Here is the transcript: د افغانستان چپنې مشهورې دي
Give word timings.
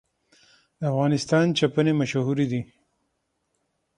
د 0.79 0.81
افغانستان 0.91 1.45
چپنې 1.57 1.91
مشهورې 2.01 2.45
دي 2.51 2.61